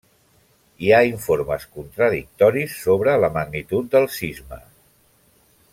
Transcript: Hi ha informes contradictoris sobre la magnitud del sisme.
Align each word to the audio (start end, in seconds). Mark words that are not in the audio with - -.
Hi 0.85 0.87
ha 0.91 1.01
informes 1.09 1.67
contradictoris 1.75 2.73
sobre 2.87 3.15
la 3.25 3.29
magnitud 3.39 3.95
del 3.97 4.09
sisme. 4.19 4.61